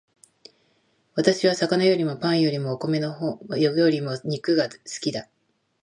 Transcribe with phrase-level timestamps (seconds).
[1.13, 3.19] 私は魚よりもパンよりもお米よ
[3.87, 5.29] りも肉が好きだ